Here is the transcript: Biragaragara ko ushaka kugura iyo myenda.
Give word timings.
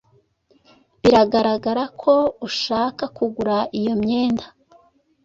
Biragaragara 1.01 1.83
ko 2.01 2.13
ushaka 2.47 3.03
kugura 3.15 3.57
iyo 3.79 3.93
myenda. 4.01 4.45